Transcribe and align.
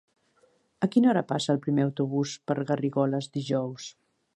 A 0.87 0.89
quina 0.95 1.11
hora 1.11 1.23
passa 1.33 1.53
el 1.55 1.61
primer 1.67 1.85
autobús 1.91 2.35
per 2.49 2.59
Garrigoles 2.73 3.33
dijous? 3.39 3.97